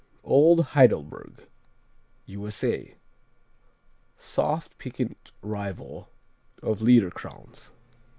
[0.23, 1.45] Old Heidelberg
[2.25, 2.95] U.S.A.
[4.17, 6.09] Soft, piquant rival
[6.63, 7.69] of Liederkranz.